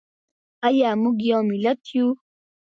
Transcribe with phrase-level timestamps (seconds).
[0.67, 2.07] ایا موږ یو ملت یو؟